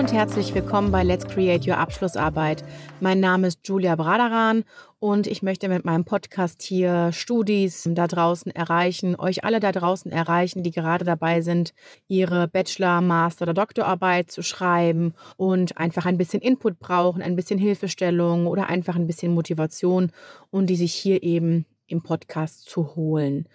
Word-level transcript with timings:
und 0.00 0.14
herzlich 0.14 0.54
willkommen 0.54 0.90
bei 0.90 1.02
Let's 1.02 1.28
Create 1.28 1.68
Your 1.68 1.76
Abschlussarbeit. 1.76 2.64
Mein 3.00 3.20
Name 3.20 3.48
ist 3.48 3.68
Julia 3.68 3.96
Bradaran 3.96 4.64
und 4.98 5.26
ich 5.26 5.42
möchte 5.42 5.68
mit 5.68 5.84
meinem 5.84 6.06
Podcast 6.06 6.62
hier 6.62 7.12
Studis 7.12 7.86
da 7.86 8.06
draußen 8.06 8.50
erreichen, 8.50 9.14
euch 9.14 9.44
alle 9.44 9.60
da 9.60 9.72
draußen 9.72 10.10
erreichen, 10.10 10.62
die 10.62 10.70
gerade 10.70 11.04
dabei 11.04 11.42
sind, 11.42 11.74
ihre 12.08 12.48
Bachelor-, 12.48 13.02
Master- 13.02 13.42
oder 13.42 13.52
Doktorarbeit 13.52 14.30
zu 14.30 14.42
schreiben 14.42 15.12
und 15.36 15.76
einfach 15.76 16.06
ein 16.06 16.16
bisschen 16.16 16.40
Input 16.40 16.78
brauchen, 16.78 17.20
ein 17.20 17.36
bisschen 17.36 17.58
Hilfestellung 17.58 18.46
oder 18.46 18.70
einfach 18.70 18.96
ein 18.96 19.06
bisschen 19.06 19.34
Motivation 19.34 20.12
und 20.48 20.70
die 20.70 20.76
sich 20.76 20.94
hier 20.94 21.22
eben 21.22 21.66
im 21.88 22.02
Podcast 22.02 22.70
zu 22.70 22.96
holen. 22.96 23.46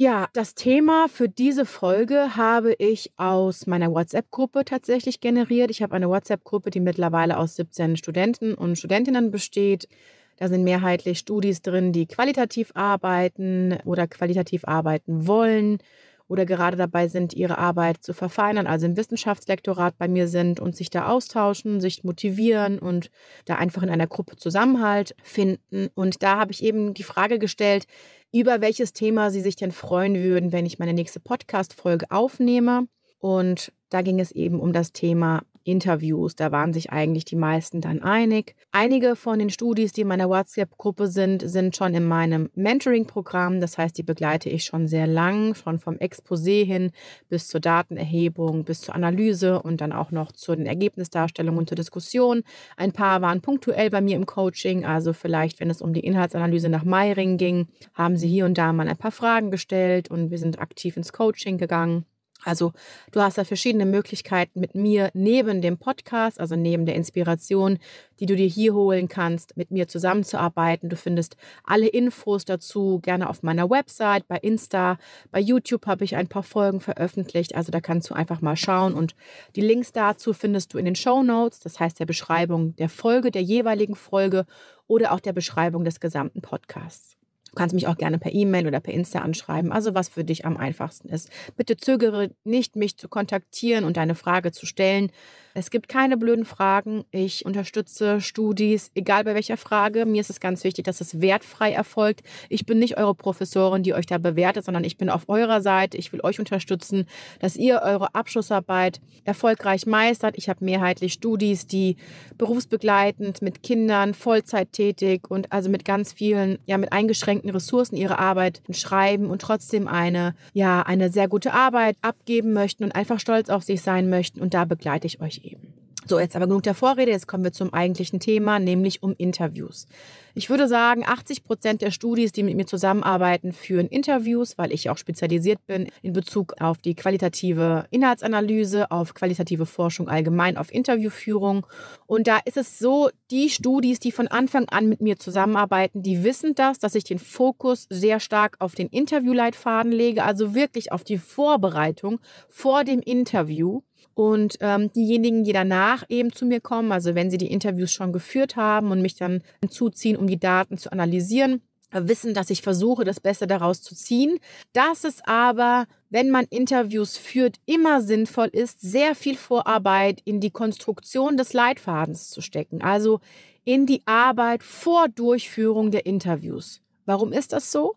Ja, 0.00 0.28
das 0.32 0.54
Thema 0.54 1.08
für 1.08 1.28
diese 1.28 1.66
Folge 1.66 2.36
habe 2.36 2.72
ich 2.74 3.10
aus 3.16 3.66
meiner 3.66 3.90
WhatsApp-Gruppe 3.90 4.64
tatsächlich 4.64 5.18
generiert. 5.20 5.72
Ich 5.72 5.82
habe 5.82 5.96
eine 5.96 6.08
WhatsApp-Gruppe, 6.08 6.70
die 6.70 6.78
mittlerweile 6.78 7.36
aus 7.36 7.56
17 7.56 7.96
Studenten 7.96 8.54
und 8.54 8.78
Studentinnen 8.78 9.32
besteht. 9.32 9.88
Da 10.36 10.46
sind 10.46 10.62
mehrheitlich 10.62 11.18
Studis 11.18 11.62
drin, 11.62 11.92
die 11.92 12.06
qualitativ 12.06 12.70
arbeiten 12.74 13.76
oder 13.84 14.06
qualitativ 14.06 14.64
arbeiten 14.66 15.26
wollen 15.26 15.78
oder 16.28 16.46
gerade 16.46 16.76
dabei 16.76 17.08
sind, 17.08 17.34
ihre 17.34 17.58
Arbeit 17.58 18.02
zu 18.02 18.12
verfeinern, 18.12 18.66
also 18.66 18.86
im 18.86 18.96
Wissenschaftslektorat 18.96 19.98
bei 19.98 20.08
mir 20.08 20.28
sind 20.28 20.60
und 20.60 20.76
sich 20.76 20.90
da 20.90 21.08
austauschen, 21.08 21.80
sich 21.80 22.04
motivieren 22.04 22.78
und 22.78 23.10
da 23.46 23.56
einfach 23.56 23.82
in 23.82 23.90
einer 23.90 24.06
Gruppe 24.06 24.36
Zusammenhalt 24.36 25.16
finden. 25.22 25.88
Und 25.94 26.22
da 26.22 26.38
habe 26.38 26.52
ich 26.52 26.62
eben 26.62 26.94
die 26.94 27.02
Frage 27.02 27.38
gestellt, 27.38 27.86
über 28.32 28.60
welches 28.60 28.92
Thema 28.92 29.30
Sie 29.30 29.40
sich 29.40 29.56
denn 29.56 29.72
freuen 29.72 30.16
würden, 30.16 30.52
wenn 30.52 30.66
ich 30.66 30.78
meine 30.78 30.92
nächste 30.92 31.20
Podcast-Folge 31.20 32.10
aufnehme. 32.10 32.86
Und 33.20 33.72
da 33.88 34.02
ging 34.02 34.20
es 34.20 34.30
eben 34.30 34.60
um 34.60 34.72
das 34.72 34.92
Thema 34.92 35.42
Interviews. 35.68 36.34
Da 36.34 36.50
waren 36.50 36.72
sich 36.72 36.90
eigentlich 36.90 37.24
die 37.24 37.36
meisten 37.36 37.80
dann 37.80 38.02
einig. 38.02 38.54
Einige 38.72 39.16
von 39.16 39.38
den 39.38 39.50
Studis, 39.50 39.92
die 39.92 40.00
in 40.00 40.08
meiner 40.08 40.28
WhatsApp-Gruppe 40.28 41.08
sind, 41.08 41.48
sind 41.48 41.76
schon 41.76 41.94
in 41.94 42.04
meinem 42.06 42.50
Mentoring-Programm. 42.54 43.60
Das 43.60 43.78
heißt, 43.78 43.96
die 43.98 44.02
begleite 44.02 44.48
ich 44.48 44.64
schon 44.64 44.86
sehr 44.88 45.06
lang, 45.06 45.54
schon 45.54 45.78
vom 45.78 45.96
Exposé 45.96 46.64
hin 46.64 46.90
bis 47.28 47.48
zur 47.48 47.60
Datenerhebung, 47.60 48.64
bis 48.64 48.80
zur 48.80 48.94
Analyse 48.94 49.62
und 49.62 49.80
dann 49.80 49.92
auch 49.92 50.10
noch 50.10 50.32
zu 50.32 50.54
den 50.54 50.66
Ergebnisdarstellungen 50.66 51.58
und 51.58 51.68
zur 51.68 51.76
Diskussion. 51.76 52.42
Ein 52.76 52.92
paar 52.92 53.20
waren 53.20 53.40
punktuell 53.40 53.90
bei 53.90 54.00
mir 54.00 54.16
im 54.16 54.26
Coaching. 54.26 54.84
Also 54.84 55.12
vielleicht, 55.12 55.60
wenn 55.60 55.70
es 55.70 55.82
um 55.82 55.92
die 55.92 56.00
Inhaltsanalyse 56.00 56.68
nach 56.68 56.84
Meiring 56.84 57.36
ging, 57.36 57.68
haben 57.94 58.16
sie 58.16 58.28
hier 58.28 58.46
und 58.46 58.56
da 58.56 58.72
mal 58.72 58.88
ein 58.88 58.96
paar 58.96 59.12
Fragen 59.12 59.50
gestellt 59.50 60.10
und 60.10 60.30
wir 60.30 60.38
sind 60.38 60.58
aktiv 60.58 60.96
ins 60.96 61.12
Coaching 61.12 61.58
gegangen. 61.58 62.06
Also 62.44 62.72
du 63.10 63.20
hast 63.20 63.36
da 63.36 63.44
verschiedene 63.44 63.84
Möglichkeiten 63.84 64.60
mit 64.60 64.74
mir 64.74 65.10
neben 65.12 65.60
dem 65.60 65.76
Podcast, 65.76 66.38
also 66.40 66.54
neben 66.54 66.86
der 66.86 66.94
Inspiration, 66.94 67.78
die 68.20 68.26
du 68.26 68.36
dir 68.36 68.46
hier 68.46 68.74
holen 68.74 69.08
kannst, 69.08 69.56
mit 69.56 69.70
mir 69.70 69.88
zusammenzuarbeiten. 69.88 70.88
Du 70.88 70.96
findest 70.96 71.36
alle 71.64 71.88
Infos 71.88 72.44
dazu 72.44 73.00
gerne 73.00 73.28
auf 73.28 73.42
meiner 73.42 73.68
Website, 73.70 74.28
bei 74.28 74.36
Insta, 74.38 74.98
bei 75.30 75.40
YouTube 75.40 75.86
habe 75.86 76.04
ich 76.04 76.16
ein 76.16 76.28
paar 76.28 76.42
Folgen 76.44 76.80
veröffentlicht. 76.80 77.54
Also 77.54 77.72
da 77.72 77.80
kannst 77.80 78.08
du 78.10 78.14
einfach 78.14 78.40
mal 78.40 78.56
schauen 78.56 78.94
und 78.94 79.14
die 79.56 79.60
Links 79.60 79.92
dazu 79.92 80.32
findest 80.32 80.74
du 80.74 80.78
in 80.78 80.84
den 80.84 80.94
Show 80.94 81.22
Notes, 81.22 81.60
das 81.60 81.80
heißt 81.80 81.98
der 81.98 82.06
Beschreibung 82.06 82.76
der 82.76 82.88
Folge, 82.88 83.30
der 83.30 83.42
jeweiligen 83.42 83.96
Folge 83.96 84.46
oder 84.86 85.12
auch 85.12 85.20
der 85.20 85.32
Beschreibung 85.32 85.84
des 85.84 86.00
gesamten 86.00 86.40
Podcasts. 86.40 87.17
Du 87.58 87.60
kannst 87.60 87.74
mich 87.74 87.88
auch 87.88 87.96
gerne 87.96 88.20
per 88.20 88.32
E-Mail 88.32 88.68
oder 88.68 88.78
per 88.78 88.94
Insta 88.94 89.18
anschreiben, 89.18 89.72
also 89.72 89.92
was 89.92 90.08
für 90.08 90.22
dich 90.22 90.44
am 90.44 90.56
einfachsten 90.56 91.08
ist. 91.08 91.28
Bitte 91.56 91.76
zögere 91.76 92.30
nicht, 92.44 92.76
mich 92.76 92.96
zu 92.96 93.08
kontaktieren 93.08 93.82
und 93.82 93.96
deine 93.96 94.14
Frage 94.14 94.52
zu 94.52 94.64
stellen. 94.64 95.10
Es 95.58 95.70
gibt 95.70 95.88
keine 95.88 96.16
blöden 96.16 96.44
Fragen. 96.44 97.02
Ich 97.10 97.44
unterstütze 97.44 98.20
Studis, 98.20 98.92
egal 98.94 99.24
bei 99.24 99.34
welcher 99.34 99.56
Frage. 99.56 100.06
Mir 100.06 100.20
ist 100.20 100.30
es 100.30 100.38
ganz 100.38 100.62
wichtig, 100.62 100.84
dass 100.84 101.00
es 101.00 101.20
wertfrei 101.20 101.72
erfolgt. 101.72 102.22
Ich 102.48 102.64
bin 102.64 102.78
nicht 102.78 102.96
eure 102.96 103.16
Professorin, 103.16 103.82
die 103.82 103.92
euch 103.92 104.06
da 104.06 104.18
bewertet, 104.18 104.64
sondern 104.64 104.84
ich 104.84 104.98
bin 104.98 105.10
auf 105.10 105.28
eurer 105.28 105.60
Seite. 105.60 105.96
Ich 105.96 106.12
will 106.12 106.20
euch 106.22 106.38
unterstützen, 106.38 107.06
dass 107.40 107.56
ihr 107.56 107.80
eure 107.82 108.14
Abschlussarbeit 108.14 109.00
erfolgreich 109.24 109.84
meistert. 109.84 110.38
Ich 110.38 110.48
habe 110.48 110.64
mehrheitlich 110.64 111.14
Studis, 111.14 111.66
die 111.66 111.96
berufsbegleitend 112.36 113.42
mit 113.42 113.64
Kindern, 113.64 114.14
Vollzeit 114.14 114.72
tätig 114.72 115.28
und 115.28 115.52
also 115.52 115.70
mit 115.70 115.84
ganz 115.84 116.12
vielen, 116.12 116.60
ja, 116.66 116.78
mit 116.78 116.92
eingeschränkten 116.92 117.50
Ressourcen 117.50 117.96
ihre 117.96 118.20
Arbeit 118.20 118.62
schreiben 118.70 119.26
und 119.28 119.42
trotzdem 119.42 119.88
eine, 119.88 120.36
ja, 120.52 120.82
eine 120.82 121.10
sehr 121.10 121.26
gute 121.26 121.52
Arbeit 121.52 121.96
abgeben 122.00 122.52
möchten 122.52 122.84
und 122.84 122.94
einfach 122.94 123.18
stolz 123.18 123.50
auf 123.50 123.64
sich 123.64 123.82
sein 123.82 124.08
möchten. 124.08 124.40
Und 124.40 124.54
da 124.54 124.64
begleite 124.64 125.08
ich 125.08 125.20
euch 125.20 125.47
eben. 125.52 125.74
So, 126.06 126.18
jetzt 126.18 126.36
aber 126.36 126.46
genug 126.46 126.62
der 126.62 126.74
Vorrede, 126.74 127.10
jetzt 127.10 127.26
kommen 127.26 127.44
wir 127.44 127.52
zum 127.52 127.74
eigentlichen 127.74 128.18
Thema, 128.18 128.58
nämlich 128.58 129.02
um 129.02 129.14
Interviews. 129.18 129.86
Ich 130.34 130.50
würde 130.50 130.68
sagen, 130.68 131.04
80 131.06 131.44
Prozent 131.44 131.82
der 131.82 131.90
Studis, 131.90 132.32
die 132.32 132.42
mit 132.42 132.56
mir 132.56 132.66
zusammenarbeiten, 132.66 133.52
führen 133.52 133.88
Interviews, 133.88 134.58
weil 134.58 134.72
ich 134.72 134.90
auch 134.90 134.98
spezialisiert 134.98 135.66
bin 135.66 135.88
in 136.02 136.12
Bezug 136.12 136.54
auf 136.60 136.78
die 136.78 136.94
qualitative 136.94 137.86
Inhaltsanalyse, 137.90 138.90
auf 138.90 139.14
qualitative 139.14 139.66
Forschung 139.66 140.08
allgemein, 140.08 140.56
auf 140.56 140.72
Interviewführung. 140.72 141.66
Und 142.06 142.26
da 142.26 142.38
ist 142.44 142.56
es 142.56 142.78
so, 142.78 143.10
die 143.30 143.50
Studis, 143.50 143.98
die 143.98 144.12
von 144.12 144.28
Anfang 144.28 144.68
an 144.68 144.88
mit 144.88 145.00
mir 145.00 145.18
zusammenarbeiten, 145.18 146.02
die 146.02 146.24
wissen 146.24 146.54
das, 146.54 146.78
dass 146.78 146.94
ich 146.94 147.04
den 147.04 147.18
Fokus 147.18 147.86
sehr 147.90 148.20
stark 148.20 148.56
auf 148.58 148.74
den 148.74 148.88
Interviewleitfaden 148.88 149.92
lege, 149.92 150.24
also 150.24 150.54
wirklich 150.54 150.92
auf 150.92 151.04
die 151.04 151.18
Vorbereitung 151.18 152.20
vor 152.48 152.84
dem 152.84 153.00
Interview 153.00 153.82
und 154.18 154.56
ähm, 154.60 154.92
diejenigen, 154.92 155.44
die 155.44 155.52
danach 155.52 156.02
eben 156.08 156.32
zu 156.32 156.44
mir 156.44 156.60
kommen, 156.60 156.90
also 156.90 157.14
wenn 157.14 157.30
sie 157.30 157.38
die 157.38 157.52
Interviews 157.52 157.92
schon 157.92 158.12
geführt 158.12 158.56
haben 158.56 158.90
und 158.90 159.00
mich 159.00 159.14
dann 159.14 159.42
zuziehen, 159.68 160.16
um 160.18 160.26
die 160.26 160.38
Daten 160.38 160.76
zu 160.76 160.92
analysieren, 160.92 161.62
wissen, 161.90 162.34
dass 162.34 162.50
ich 162.50 162.62
versuche, 162.62 163.04
das 163.04 163.20
Beste 163.20 163.46
daraus 163.46 163.80
zu 163.80 163.94
ziehen. 163.94 164.38
Dass 164.72 165.04
es 165.04 165.22
aber, 165.24 165.86
wenn 166.10 166.30
man 166.30 166.44
Interviews 166.50 167.16
führt, 167.16 167.56
immer 167.66 168.02
sinnvoll 168.02 168.48
ist, 168.48 168.80
sehr 168.80 169.14
viel 169.14 169.36
Vorarbeit 169.36 170.20
in 170.24 170.40
die 170.40 170.50
Konstruktion 170.50 171.36
des 171.36 171.52
Leitfadens 171.52 172.28
zu 172.30 172.40
stecken. 172.40 172.82
Also 172.82 173.20
in 173.64 173.86
die 173.86 174.02
Arbeit 174.06 174.62
vor 174.62 175.08
Durchführung 175.08 175.90
der 175.90 176.06
Interviews. 176.06 176.80
Warum 177.06 177.32
ist 177.32 177.52
das 177.52 177.72
so? 177.72 177.96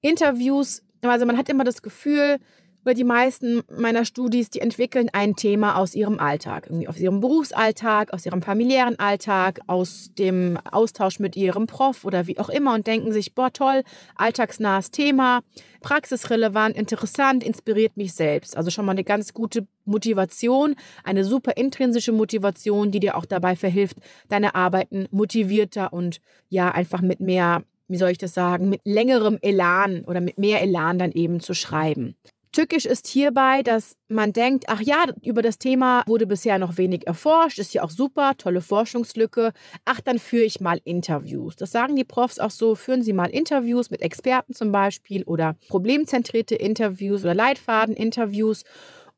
Interviews, 0.00 0.82
also 1.02 1.26
man 1.26 1.36
hat 1.36 1.48
immer 1.48 1.64
das 1.64 1.82
Gefühl, 1.82 2.38
weil 2.84 2.94
die 2.94 3.04
meisten 3.04 3.62
meiner 3.76 4.04
Studis, 4.04 4.50
die 4.50 4.60
entwickeln 4.60 5.08
ein 5.12 5.36
Thema 5.36 5.76
aus 5.76 5.94
ihrem 5.94 6.18
Alltag, 6.18 6.66
irgendwie 6.66 6.88
aus 6.88 6.98
ihrem 6.98 7.20
Berufsalltag, 7.20 8.12
aus 8.12 8.24
ihrem 8.26 8.42
familiären 8.42 8.98
Alltag, 8.98 9.60
aus 9.66 10.10
dem 10.18 10.58
Austausch 10.70 11.18
mit 11.18 11.36
ihrem 11.36 11.66
Prof 11.66 12.04
oder 12.04 12.26
wie 12.26 12.38
auch 12.38 12.48
immer 12.48 12.74
und 12.74 12.86
denken 12.86 13.12
sich, 13.12 13.34
boah, 13.34 13.52
toll, 13.52 13.82
alltagsnahes 14.16 14.90
Thema, 14.90 15.40
praxisrelevant, 15.80 16.76
interessant, 16.76 17.44
inspiriert 17.44 17.96
mich 17.96 18.14
selbst. 18.14 18.56
Also 18.56 18.70
schon 18.70 18.84
mal 18.84 18.92
eine 18.92 19.04
ganz 19.04 19.34
gute 19.34 19.66
Motivation, 19.84 20.76
eine 21.04 21.24
super 21.24 21.56
intrinsische 21.56 22.12
Motivation, 22.12 22.90
die 22.90 23.00
dir 23.00 23.16
auch 23.16 23.26
dabei 23.26 23.56
verhilft, 23.56 23.96
deine 24.28 24.54
Arbeiten 24.54 25.06
motivierter 25.10 25.92
und 25.92 26.20
ja, 26.48 26.70
einfach 26.70 27.00
mit 27.00 27.20
mehr 27.20 27.62
wie 27.90 27.96
soll 27.96 28.10
ich 28.10 28.18
das 28.18 28.34
sagen, 28.34 28.68
mit 28.68 28.82
längerem 28.84 29.38
Elan 29.42 30.04
oder 30.04 30.20
mit 30.20 30.38
mehr 30.38 30.62
Elan 30.62 31.00
dann 31.00 31.10
eben 31.10 31.40
zu 31.40 31.54
schreiben. 31.54 32.14
Tückisch 32.52 32.84
ist 32.84 33.06
hierbei, 33.06 33.62
dass 33.62 33.96
man 34.08 34.32
denkt, 34.32 34.64
ach 34.66 34.80
ja, 34.80 35.04
über 35.22 35.40
das 35.40 35.58
Thema 35.58 36.02
wurde 36.06 36.26
bisher 36.26 36.58
noch 36.58 36.78
wenig 36.78 37.06
erforscht, 37.06 37.60
ist 37.60 37.74
ja 37.74 37.84
auch 37.84 37.90
super, 37.90 38.32
tolle 38.36 38.60
Forschungslücke. 38.60 39.52
Ach, 39.84 40.00
dann 40.00 40.18
führe 40.18 40.42
ich 40.42 40.60
mal 40.60 40.80
Interviews. 40.82 41.54
Das 41.54 41.70
sagen 41.70 41.94
die 41.94 42.02
Profs 42.02 42.40
auch 42.40 42.50
so, 42.50 42.74
führen 42.74 43.02
Sie 43.02 43.12
mal 43.12 43.30
Interviews 43.30 43.90
mit 43.90 44.02
Experten 44.02 44.52
zum 44.52 44.72
Beispiel 44.72 45.22
oder 45.22 45.54
problemzentrierte 45.68 46.56
Interviews 46.56 47.22
oder 47.22 47.34
Leitfaden-Interviews. 47.34 48.64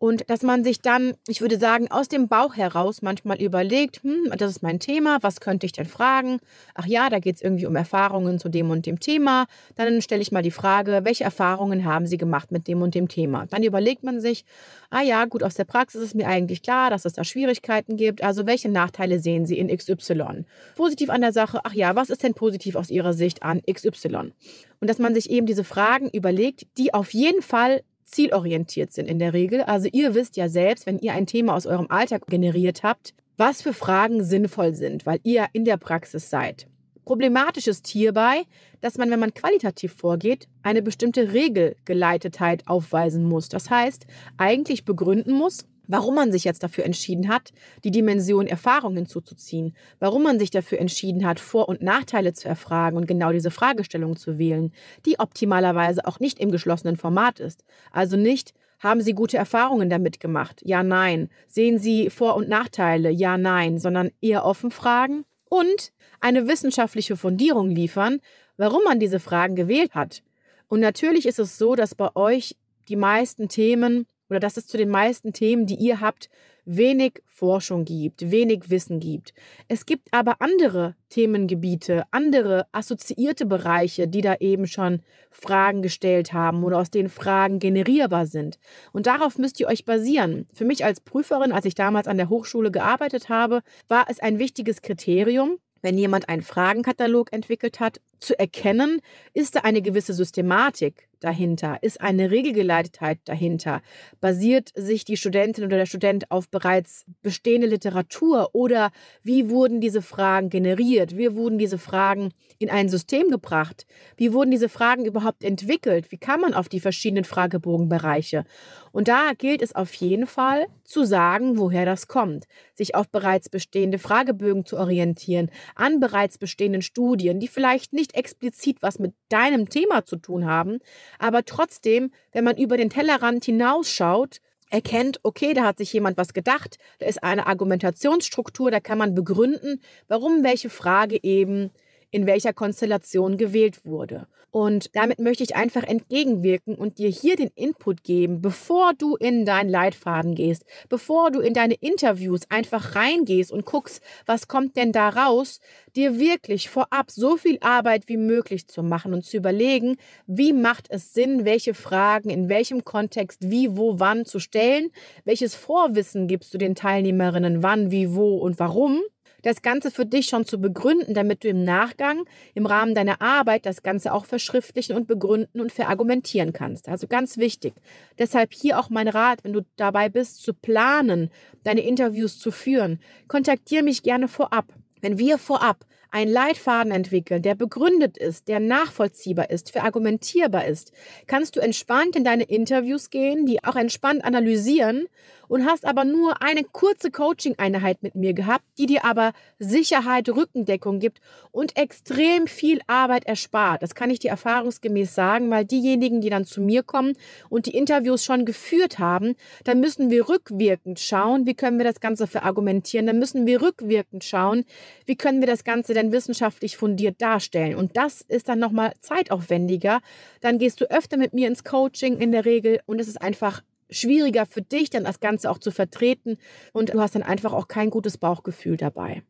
Und 0.02 0.28
dass 0.31 0.43
man 0.43 0.64
sich 0.64 0.81
dann, 0.81 1.14
ich 1.28 1.43
würde 1.43 1.60
sagen, 1.60 1.88
aus 1.88 2.08
dem 2.08 2.26
Bauch 2.26 2.56
heraus 2.56 3.02
manchmal 3.02 3.40
überlegt, 3.40 4.02
hm, 4.02 4.32
das 4.37 4.50
ist 4.50 4.60
mein 4.60 4.81
Thema, 4.81 5.19
was 5.20 5.38
könnte 5.38 5.64
ich 5.64 5.70
denn 5.70 5.87
fragen? 5.87 6.40
Ach 6.75 6.87
ja, 6.87 7.08
da 7.08 7.20
geht 7.20 7.37
es 7.37 7.40
irgendwie 7.40 7.66
um 7.66 7.76
Erfahrungen 7.76 8.40
zu 8.40 8.49
dem 8.49 8.70
und 8.70 8.84
dem 8.84 8.99
Thema. 8.99 9.46
Dann 9.76 10.02
stelle 10.02 10.20
ich 10.20 10.32
mal 10.32 10.43
die 10.43 10.50
Frage, 10.50 11.02
welche 11.04 11.22
Erfahrungen 11.22 11.84
haben 11.84 12.06
Sie 12.06 12.16
gemacht 12.16 12.50
mit 12.50 12.66
dem 12.66 12.82
und 12.82 12.96
dem 12.96 13.06
Thema? 13.06 13.46
Dann 13.46 13.62
überlegt 13.62 14.02
man 14.02 14.20
sich, 14.20 14.44
ah 14.90 15.02
ja, 15.02 15.25
gut, 15.25 15.44
aus 15.44 15.54
der 15.54 15.66
Praxis 15.66 16.02
ist 16.02 16.16
mir 16.16 16.26
eigentlich 16.26 16.62
klar, 16.62 16.90
dass 16.90 17.04
es 17.04 17.12
da 17.12 17.22
Schwierigkeiten 17.22 17.96
gibt. 17.96 18.25
Also 18.25 18.44
welche 18.44 18.69
Nachteile 18.69 19.20
sehen 19.20 19.46
Sie 19.46 19.56
in 19.56 19.69
XY? 19.69 20.44
Positiv 20.75 21.10
an 21.10 21.20
der 21.20 21.32
Sache, 21.32 21.60
ach 21.62 21.75
ja, 21.75 21.94
was 21.94 22.10
ist 22.10 22.25
denn 22.25 22.34
positiv 22.34 22.75
aus 22.75 22.90
Ihrer 22.90 23.12
Sicht 23.12 23.44
an 23.44 23.62
XY? 23.72 24.32
Und 24.81 24.90
dass 24.90 24.99
man 24.99 25.14
sich 25.14 25.31
eben 25.31 25.46
diese 25.46 25.62
Fragen 25.62 26.10
überlegt, 26.10 26.66
die 26.76 26.93
auf 26.93 27.14
jeden 27.14 27.40
Fall 27.40 27.82
zielorientiert 28.12 28.93
sind 28.93 29.09
in 29.09 29.19
der 29.19 29.32
Regel. 29.32 29.62
Also 29.62 29.88
ihr 29.91 30.14
wisst 30.14 30.37
ja 30.37 30.49
selbst, 30.49 30.87
wenn 30.87 30.99
ihr 30.99 31.12
ein 31.14 31.26
Thema 31.26 31.56
aus 31.56 31.67
eurem 31.67 31.87
Alltag 31.88 32.26
generiert 32.29 32.82
habt, 32.82 33.14
was 33.37 33.62
für 33.62 33.73
Fragen 33.73 34.23
sinnvoll 34.23 34.75
sind, 34.75 35.06
weil 35.06 35.19
ihr 35.25 35.47
in 35.53 35.64
der 35.64 35.79
Praxis 35.79 36.31
seid. 36.31 36.67
Problematisch 37.05 37.67
ist 37.67 37.88
hierbei, 37.88 38.43
dass 38.81 38.97
man, 38.97 39.11
wenn 39.11 39.19
man 39.19 39.35
qualitativ 39.35 39.94
vorgeht, 39.94 40.47
eine 40.62 40.82
bestimmte 40.82 41.32
Regelgeleitetheit 41.32 42.69
aufweisen 42.69 43.25
muss. 43.25 43.49
Das 43.49 43.70
heißt, 43.70 44.06
eigentlich 44.37 44.85
begründen 44.85 45.32
muss, 45.32 45.67
warum 45.87 46.14
man 46.14 46.32
sich 46.32 46.44
jetzt 46.44 46.62
dafür 46.62 46.84
entschieden 46.84 47.29
hat, 47.29 47.52
die 47.84 47.90
Dimension 47.90 48.46
Erfahrung 48.46 48.94
hinzuzuziehen, 48.94 49.75
warum 49.99 50.23
man 50.23 50.38
sich 50.38 50.50
dafür 50.50 50.79
entschieden 50.79 51.26
hat, 51.26 51.40
Vor- 51.40 51.69
und 51.69 51.82
Nachteile 51.82 52.32
zu 52.32 52.49
erfragen 52.49 52.96
und 52.96 53.06
genau 53.06 53.32
diese 53.32 53.50
Fragestellung 53.50 54.17
zu 54.17 54.38
wählen, 54.38 54.73
die 55.06 55.19
optimalerweise 55.19 56.06
auch 56.06 56.20
nicht 56.20 56.38
im 56.38 56.50
geschlossenen 56.50 56.96
Format 56.96 57.40
ist. 57.40 57.64
Also 57.90 58.17
nicht, 58.17 58.55
haben 58.82 59.00
Sie 59.00 59.12
gute 59.12 59.37
Erfahrungen 59.37 59.88
damit 59.88 60.19
gemacht? 60.19 60.61
Ja, 60.64 60.82
nein. 60.82 61.29
Sehen 61.46 61.79
Sie 61.79 62.11
Vor- 62.11 62.35
und 62.35 62.49
Nachteile? 62.49 63.11
Ja, 63.11 63.38
nein, 63.38 63.78
sondern 63.78 64.11
eher 64.20 64.44
offen 64.44 64.73
fragen 64.73 65.25
und 65.49 65.93
eine 66.20 66.49
wissenschaftliche 66.49 67.17
Fundierung 67.17 67.70
liefern, 67.70 68.20
warum 68.56 68.82
man 68.85 68.99
diese 68.99 69.20
Fragen 69.20 69.55
gewählt 69.55 69.94
hat. 69.94 70.23
Und 70.69 70.81
natürlich 70.81 71.26
ist 71.26 71.38
es 71.38 71.58
so, 71.58 71.75
dass 71.75 71.94
bei 71.94 72.14
euch 72.17 72.56
die 72.88 72.96
meisten 72.96 73.49
Themen 73.49 74.06
oder 74.32 74.40
dass 74.40 74.56
es 74.56 74.67
zu 74.67 74.79
den 74.79 74.88
meisten 74.88 75.34
Themen, 75.34 75.67
die 75.67 75.75
ihr 75.75 76.00
habt, 76.00 76.31
wenig 76.64 77.23
Forschung 77.26 77.84
gibt, 77.84 78.31
wenig 78.31 78.70
Wissen 78.70 78.99
gibt. 78.99 79.34
Es 79.69 79.84
gibt 79.84 80.08
aber 80.11 80.37
andere 80.40 80.94
Themengebiete, 81.11 82.05
andere 82.12 82.67
assoziierte 82.73 83.44
Bereiche, 83.44 84.08
die 84.08 84.23
da 84.23 84.37
eben 84.37 84.67
schon 84.67 85.02
Fragen 85.31 85.82
gestellt 85.82 86.32
haben 86.32 86.64
oder 86.64 86.79
aus 86.79 86.90
denen 86.90 87.11
Fragen 87.11 87.58
generierbar 87.58 88.25
sind. 88.25 88.58
Und 88.93 89.06
darauf 89.06 89.37
müsst 89.37 89.61
ihr 89.61 89.69
euch 89.69 89.84
basieren. 89.84 90.46
Für 90.55 90.64
mich 90.64 90.82
als 90.82 91.00
Prüferin, 91.00 91.52
als 91.52 91.67
ich 91.67 91.75
damals 91.75 92.08
an 92.08 92.17
der 92.17 92.31
Hochschule 92.31 92.70
gearbeitet 92.70 93.28
habe, 93.28 93.61
war 93.88 94.06
es 94.08 94.19
ein 94.19 94.38
wichtiges 94.38 94.81
Kriterium, 94.81 95.58
wenn 95.82 95.99
jemand 95.99 96.31
einen 96.31 96.43
Fragenkatalog 96.43 97.35
entwickelt 97.35 97.81
hat, 97.81 98.00
zu 98.19 98.38
erkennen, 98.38 99.02
ist 99.35 99.56
da 99.56 99.61
eine 99.61 99.82
gewisse 99.82 100.14
Systematik 100.14 101.08
dahinter, 101.22 101.78
ist 101.82 102.00
eine 102.00 102.30
Regelgeleitetheit 102.30 103.19
dahinter, 103.24 103.82
basiert 104.20 104.70
sich 104.74 105.04
die 105.04 105.16
Studentin 105.16 105.64
oder 105.64 105.76
der 105.76 105.86
Student 105.86 106.30
auf 106.30 106.48
bereits 106.48 107.04
bestehende 107.22 107.66
Literatur 107.66 108.50
oder 108.52 108.90
wie 109.22 109.48
wurden 109.50 109.80
diese 109.80 110.02
Fragen 110.02 110.50
generiert, 110.50 111.16
wie 111.16 111.34
wurden 111.34 111.58
diese 111.58 111.78
Fragen 111.78 112.32
in 112.58 112.70
ein 112.70 112.88
System 112.88 113.30
gebracht, 113.30 113.86
wie 114.16 114.32
wurden 114.32 114.50
diese 114.50 114.69
Fragen 114.69 115.04
überhaupt 115.04 115.44
entwickelt, 115.44 116.10
wie 116.12 116.19
kann 116.19 116.40
man 116.40 116.54
auf 116.54 116.69
die 116.69 116.80
verschiedenen 116.80 117.25
Fragebogenbereiche. 117.25 118.44
Und 118.92 119.08
da 119.08 119.32
gilt 119.36 119.62
es 119.62 119.75
auf 119.75 119.92
jeden 119.94 120.26
Fall 120.26 120.66
zu 120.84 121.04
sagen, 121.04 121.58
woher 121.58 121.86
das 121.86 122.08
kommt, 122.08 122.44
sich 122.75 122.94
auf 122.94 123.08
bereits 123.08 123.48
bestehende 123.48 123.98
Fragebögen 123.98 124.66
zu 124.66 124.76
orientieren, 124.76 125.50
an 125.75 125.98
bereits 125.98 126.38
bestehenden 126.38 126.82
Studien, 126.82 127.40
die 127.40 127.48
vielleicht 127.48 127.92
nicht 127.92 128.14
explizit 128.14 128.82
was 128.82 128.98
mit 128.98 129.14
deinem 129.28 129.68
Thema 129.68 130.04
zu 130.04 130.16
tun 130.16 130.46
haben, 130.46 130.78
aber 131.19 131.44
trotzdem, 131.44 132.11
wenn 132.32 132.44
man 132.44 132.56
über 132.56 132.76
den 132.76 132.91
Tellerrand 132.91 133.44
hinausschaut, 133.44 134.41
erkennt, 134.70 135.20
okay, 135.23 135.53
da 135.53 135.64
hat 135.64 135.79
sich 135.79 135.93
jemand 135.93 136.17
was 136.17 136.32
gedacht, 136.32 136.79
da 136.99 137.06
ist 137.06 137.23
eine 137.23 137.47
Argumentationsstruktur, 137.47 138.70
da 138.70 138.81
kann 138.81 138.99
man 138.99 139.14
begründen, 139.14 139.82
warum 140.09 140.43
welche 140.43 140.70
Frage 140.70 141.23
eben 141.23 141.70
in 142.12 142.26
welcher 142.26 142.53
Konstellation 142.53 143.37
gewählt 143.37 143.85
wurde. 143.85 144.29
Und 144.53 144.94
damit 144.94 145.19
möchte 145.19 145.43
ich 145.43 145.56
einfach 145.56 145.82
entgegenwirken 145.82 146.75
und 146.75 146.99
dir 146.99 147.09
hier 147.09 147.37
den 147.37 147.49
Input 147.55 148.05
geben, 148.05 148.43
bevor 148.43 148.93
du 148.93 149.17
in 149.17 149.47
deinen 149.47 149.70
Leitfaden 149.70 150.35
gehst, 150.35 150.67
bevor 150.91 151.31
du 151.31 151.41
in 151.41 151.55
deine 151.55 151.73
Interviews 151.73 152.43
einfach 152.50 152.94
reingehst 152.94 153.50
und 153.50 153.64
guckst, 153.64 154.03
was 154.26 154.49
kommt 154.49 154.76
denn 154.76 154.93
da 154.93 155.09
raus, 155.09 155.59
dir 155.97 156.19
wirklich 156.19 156.69
vorab 156.69 157.11
so 157.11 157.38
viel 157.38 157.56
Arbeit 157.62 158.09
wie 158.09 158.19
möglich 158.19 158.69
zu 158.69 158.82
machen 158.82 159.14
und 159.14 159.25
zu 159.25 159.38
überlegen, 159.38 159.97
wie 160.26 160.53
macht 160.53 160.88
es 160.91 161.14
Sinn, 161.14 161.47
welche 161.47 161.73
Fragen 161.73 162.29
in 162.29 162.50
welchem 162.50 162.85
Kontext 162.85 163.50
wie, 163.50 163.75
wo, 163.75 164.00
wann 164.00 164.26
zu 164.26 164.38
stellen, 164.38 164.91
welches 165.25 165.55
Vorwissen 165.55 166.29
gibst 166.29 166.53
du 166.53 166.59
den 166.59 166.75
Teilnehmerinnen, 166.75 167.62
wann, 167.62 167.91
wie, 167.91 168.14
wo 168.14 168.37
und 168.37 168.59
warum 168.59 169.00
das 169.42 169.62
Ganze 169.62 169.90
für 169.90 170.06
dich 170.06 170.26
schon 170.26 170.44
zu 170.44 170.60
begründen, 170.60 171.14
damit 171.14 171.44
du 171.44 171.48
im 171.48 171.64
Nachgang 171.64 172.24
im 172.54 172.66
Rahmen 172.66 172.94
deiner 172.94 173.20
Arbeit 173.20 173.66
das 173.66 173.82
Ganze 173.82 174.12
auch 174.12 174.24
verschriftlichen 174.24 174.96
und 174.96 175.06
begründen 175.06 175.60
und 175.60 175.72
verargumentieren 175.72 176.52
kannst. 176.52 176.88
Also 176.88 177.06
ganz 177.06 177.36
wichtig. 177.36 177.74
Deshalb 178.18 178.52
hier 178.54 178.78
auch 178.78 178.90
mein 178.90 179.08
Rat, 179.08 179.44
wenn 179.44 179.52
du 179.52 179.62
dabei 179.76 180.08
bist, 180.08 180.42
zu 180.42 180.54
planen, 180.54 181.30
deine 181.64 181.82
Interviews 181.82 182.38
zu 182.38 182.50
führen, 182.50 183.00
kontaktiere 183.28 183.82
mich 183.82 184.02
gerne 184.02 184.28
vorab. 184.28 184.72
Wenn 185.00 185.18
wir 185.18 185.38
vorab 185.38 185.84
einen 186.12 186.30
Leitfaden 186.30 186.92
entwickeln, 186.92 187.42
der 187.42 187.54
begründet 187.54 188.18
ist, 188.18 188.46
der 188.46 188.60
nachvollziehbar 188.60 189.50
ist, 189.50 189.72
verargumentierbar 189.72 190.66
ist, 190.66 190.92
kannst 191.26 191.56
du 191.56 191.60
entspannt 191.60 192.14
in 192.14 192.22
deine 192.22 192.44
Interviews 192.44 193.08
gehen, 193.08 193.46
die 193.46 193.64
auch 193.64 193.76
entspannt 193.76 194.22
analysieren 194.22 195.06
und 195.52 195.66
hast 195.66 195.84
aber 195.84 196.06
nur 196.06 196.40
eine 196.40 196.64
kurze 196.64 197.10
Coaching-Einheit 197.10 198.02
mit 198.02 198.14
mir 198.14 198.32
gehabt, 198.32 198.64
die 198.78 198.87
dir 198.87 199.04
aber 199.04 199.34
Sicherheit, 199.58 200.31
Rückendeckung 200.31 200.99
gibt 200.99 201.20
und 201.50 201.76
extrem 201.76 202.46
viel 202.46 202.81
Arbeit 202.87 203.26
erspart. 203.26 203.82
Das 203.82 203.94
kann 203.94 204.08
ich 204.08 204.19
dir 204.19 204.31
erfahrungsgemäß 204.31 205.14
sagen, 205.14 205.50
weil 205.50 205.66
diejenigen, 205.66 206.22
die 206.22 206.31
dann 206.31 206.46
zu 206.46 206.62
mir 206.62 206.82
kommen 206.82 207.19
und 207.50 207.66
die 207.66 207.76
Interviews 207.76 208.25
schon 208.25 208.46
geführt 208.46 208.99
haben, 208.99 209.34
dann 209.64 209.81
müssen 209.81 210.08
wir 210.08 210.26
rückwirkend 210.26 210.99
schauen, 210.99 211.44
wie 211.44 211.52
können 211.52 211.76
wir 211.76 211.84
das 211.84 212.00
Ganze 212.00 212.26
verargumentieren, 212.26 213.06
dann 213.06 213.19
müssen 213.19 213.46
wir 213.46 213.60
rückwirkend 213.60 214.25
schauen, 214.25 214.64
wie 215.04 215.16
können 215.16 215.40
wir 215.40 215.49
das 215.49 215.64
Ganze 215.64 215.93
denn 215.93 216.12
wissenschaftlich 216.12 216.78
fundiert 216.78 217.20
darstellen. 217.20 217.76
Und 217.76 217.99
das 217.99 218.22
ist 218.22 218.49
dann 218.49 218.58
nochmal 218.58 218.94
zeitaufwendiger. 219.00 220.00
Dann 220.40 220.56
gehst 220.56 220.81
du 220.81 220.90
öfter 220.90 221.19
mit 221.19 221.34
mir 221.34 221.46
ins 221.46 221.62
Coaching 221.62 222.16
in 222.16 222.32
der 222.32 222.46
Regel 222.46 222.81
und 222.87 223.02
es 223.02 223.06
ist 223.06 223.20
einfach 223.20 223.60
schwieriger 223.92 224.46
für 224.46 224.62
dich, 224.62 224.90
dann 224.90 225.04
das 225.04 225.20
Ganze 225.20 225.50
auch 225.50 225.58
zu 225.58 225.70
vertreten 225.70 226.38
und 226.72 226.92
du 226.92 227.00
hast 227.00 227.14
dann 227.14 227.22
einfach 227.22 227.52
auch 227.52 227.68
kein 227.68 227.90
gutes 227.90 228.18
Bauchgefühl 228.18 228.76
dabei. 228.76 229.22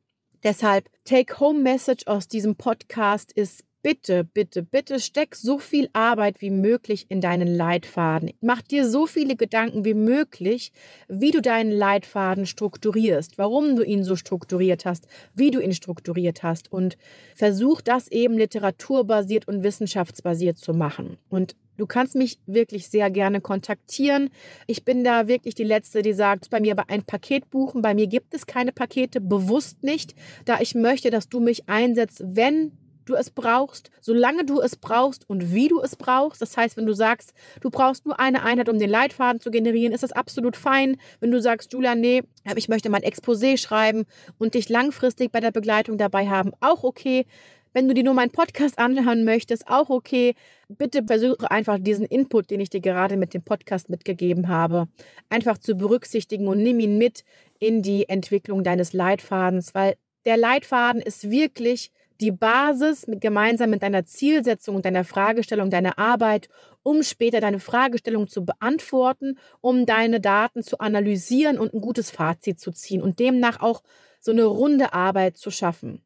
Deshalb, 0.42 0.88
Take-Home-Message 1.04 2.06
aus 2.06 2.26
diesem 2.26 2.56
Podcast 2.56 3.30
ist, 3.32 3.64
bitte, 3.82 4.24
bitte, 4.24 4.62
bitte 4.62 5.00
steck 5.00 5.34
so 5.34 5.58
viel 5.58 5.88
Arbeit 5.92 6.40
wie 6.40 6.50
möglich 6.50 7.06
in 7.08 7.20
deinen 7.20 7.48
Leitfaden. 7.48 8.30
Mach 8.40 8.62
dir 8.62 8.88
so 8.88 9.06
viele 9.06 9.36
Gedanken 9.36 9.84
wie 9.84 9.94
möglich, 9.94 10.72
wie 11.08 11.30
du 11.32 11.42
deinen 11.42 11.72
Leitfaden 11.72 12.46
strukturierst, 12.46 13.38
warum 13.38 13.76
du 13.76 13.82
ihn 13.82 14.04
so 14.04 14.16
strukturiert 14.16 14.84
hast, 14.84 15.06
wie 15.34 15.50
du 15.50 15.60
ihn 15.60 15.74
strukturiert 15.74 16.42
hast 16.42 16.72
und 16.72 16.96
versuch 17.34 17.80
das 17.80 18.08
eben 18.08 18.38
literaturbasiert 18.38 19.48
und 19.48 19.62
wissenschaftsbasiert 19.62 20.58
zu 20.58 20.72
machen. 20.72 21.18
Und 21.28 21.56
Du 21.82 21.88
kannst 21.88 22.14
mich 22.14 22.38
wirklich 22.46 22.86
sehr 22.86 23.10
gerne 23.10 23.40
kontaktieren. 23.40 24.30
Ich 24.68 24.84
bin 24.84 25.02
da 25.02 25.26
wirklich 25.26 25.56
die 25.56 25.64
Letzte, 25.64 26.02
die 26.02 26.12
sagt, 26.12 26.48
bei 26.48 26.60
mir 26.60 26.76
ein 26.86 27.02
Paket 27.02 27.50
buchen. 27.50 27.82
Bei 27.82 27.92
mir 27.92 28.06
gibt 28.06 28.34
es 28.34 28.46
keine 28.46 28.70
Pakete, 28.70 29.20
bewusst 29.20 29.82
nicht, 29.82 30.14
da 30.44 30.60
ich 30.60 30.76
möchte, 30.76 31.10
dass 31.10 31.28
du 31.28 31.40
mich 31.40 31.68
einsetzt, 31.68 32.22
wenn 32.24 32.70
du 33.04 33.16
es 33.16 33.30
brauchst, 33.30 33.90
solange 34.00 34.44
du 34.44 34.60
es 34.60 34.76
brauchst 34.76 35.28
und 35.28 35.52
wie 35.52 35.66
du 35.66 35.80
es 35.80 35.96
brauchst. 35.96 36.40
Das 36.40 36.56
heißt, 36.56 36.76
wenn 36.76 36.86
du 36.86 36.94
sagst, 36.94 37.34
du 37.60 37.68
brauchst 37.68 38.06
nur 38.06 38.20
eine 38.20 38.44
Einheit, 38.44 38.68
um 38.68 38.78
den 38.78 38.88
Leitfaden 38.88 39.40
zu 39.40 39.50
generieren, 39.50 39.92
ist 39.92 40.04
das 40.04 40.12
absolut 40.12 40.56
fein. 40.56 40.98
Wenn 41.18 41.32
du 41.32 41.40
sagst, 41.40 41.72
Julia, 41.72 41.96
nee, 41.96 42.22
ich 42.54 42.68
möchte 42.68 42.90
mein 42.90 43.02
Exposé 43.02 43.56
schreiben 43.56 44.04
und 44.38 44.54
dich 44.54 44.68
langfristig 44.68 45.32
bei 45.32 45.40
der 45.40 45.50
Begleitung 45.50 45.98
dabei 45.98 46.28
haben, 46.28 46.52
auch 46.60 46.84
okay. 46.84 47.26
Wenn 47.72 47.88
du 47.88 47.94
dir 47.94 48.04
nur 48.04 48.14
meinen 48.14 48.30
Podcast 48.30 48.78
anhören 48.78 49.24
möchtest, 49.24 49.68
auch 49.68 49.88
okay. 49.88 50.34
Bitte 50.68 51.04
versuche 51.06 51.50
einfach 51.50 51.78
diesen 51.80 52.04
Input, 52.06 52.50
den 52.50 52.60
ich 52.60 52.70
dir 52.70 52.80
gerade 52.80 53.16
mit 53.16 53.32
dem 53.32 53.42
Podcast 53.42 53.88
mitgegeben 53.88 54.48
habe, 54.48 54.88
einfach 55.30 55.58
zu 55.58 55.74
berücksichtigen 55.74 56.48
und 56.48 56.62
nimm 56.62 56.80
ihn 56.80 56.98
mit 56.98 57.24
in 57.58 57.82
die 57.82 58.08
Entwicklung 58.08 58.62
deines 58.62 58.92
Leitfadens, 58.92 59.74
weil 59.74 59.96
der 60.24 60.36
Leitfaden 60.36 61.00
ist 61.00 61.30
wirklich 61.30 61.90
die 62.20 62.30
Basis 62.30 63.06
mit, 63.06 63.20
gemeinsam 63.20 63.70
mit 63.70 63.82
deiner 63.82 64.04
Zielsetzung 64.04 64.76
und 64.76 64.84
deiner 64.84 65.04
Fragestellung, 65.04 65.70
deiner 65.70 65.98
Arbeit, 65.98 66.48
um 66.82 67.02
später 67.02 67.40
deine 67.40 67.58
Fragestellung 67.58 68.28
zu 68.28 68.44
beantworten, 68.44 69.38
um 69.60 69.86
deine 69.86 70.20
Daten 70.20 70.62
zu 70.62 70.78
analysieren 70.78 71.58
und 71.58 71.74
ein 71.74 71.80
gutes 71.80 72.10
Fazit 72.10 72.60
zu 72.60 72.70
ziehen 72.70 73.02
und 73.02 73.18
demnach 73.18 73.60
auch 73.60 73.82
so 74.20 74.30
eine 74.30 74.44
runde 74.44 74.92
Arbeit 74.92 75.36
zu 75.36 75.50
schaffen. 75.50 76.02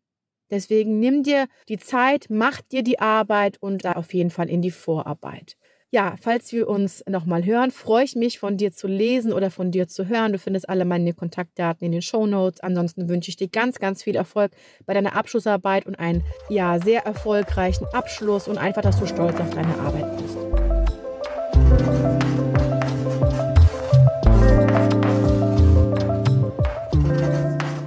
Deswegen 0.50 0.98
nimm 0.98 1.22
dir 1.22 1.46
die 1.68 1.78
Zeit, 1.78 2.26
mach 2.28 2.60
dir 2.60 2.82
die 2.82 2.98
Arbeit 2.98 3.56
und 3.60 3.84
da 3.84 3.92
auf 3.92 4.14
jeden 4.14 4.30
Fall 4.30 4.48
in 4.48 4.62
die 4.62 4.70
Vorarbeit. 4.70 5.56
Ja, 5.92 6.16
falls 6.20 6.52
wir 6.52 6.68
uns 6.68 7.04
nochmal 7.08 7.44
hören, 7.44 7.70
freue 7.70 8.04
ich 8.04 8.16
mich, 8.16 8.40
von 8.40 8.56
dir 8.56 8.72
zu 8.72 8.88
lesen 8.88 9.32
oder 9.32 9.50
von 9.52 9.70
dir 9.70 9.86
zu 9.86 10.08
hören. 10.08 10.32
Du 10.32 10.38
findest 10.38 10.68
alle 10.68 10.84
meine 10.84 11.14
Kontaktdaten 11.14 11.86
in 11.86 11.92
den 11.92 12.02
Show 12.02 12.26
Notes. 12.26 12.60
Ansonsten 12.60 13.08
wünsche 13.08 13.30
ich 13.30 13.36
dir 13.36 13.48
ganz, 13.48 13.78
ganz 13.78 14.02
viel 14.02 14.16
Erfolg 14.16 14.50
bei 14.84 14.94
deiner 14.94 15.14
Abschlussarbeit 15.14 15.86
und 15.86 15.94
einen 15.94 16.24
ja, 16.48 16.80
sehr 16.80 17.06
erfolgreichen 17.06 17.86
Abschluss 17.92 18.48
und 18.48 18.58
einfach, 18.58 18.82
dass 18.82 18.98
du 18.98 19.06
stolz 19.06 19.38
auf 19.38 19.50
deine 19.50 19.78
Arbeit 19.78 20.16
bist. 20.18 20.25